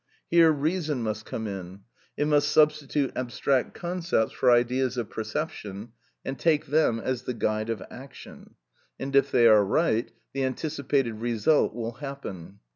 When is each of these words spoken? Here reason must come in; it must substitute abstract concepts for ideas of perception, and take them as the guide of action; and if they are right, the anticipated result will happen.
Here 0.31 0.51
reason 0.51 1.03
must 1.03 1.27
come 1.27 1.45
in; 1.45 1.81
it 2.17 2.25
must 2.25 2.49
substitute 2.49 3.11
abstract 3.15 3.75
concepts 3.75 4.31
for 4.31 4.49
ideas 4.49 4.97
of 4.97 5.11
perception, 5.11 5.89
and 6.25 6.39
take 6.39 6.65
them 6.65 6.99
as 6.99 7.21
the 7.25 7.35
guide 7.35 7.69
of 7.69 7.83
action; 7.91 8.55
and 8.99 9.15
if 9.15 9.29
they 9.29 9.45
are 9.45 9.63
right, 9.63 10.11
the 10.33 10.43
anticipated 10.43 11.21
result 11.21 11.75
will 11.75 11.91
happen. 11.91 12.61